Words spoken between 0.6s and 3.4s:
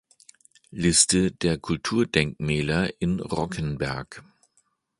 Liste der Kulturdenkmäler in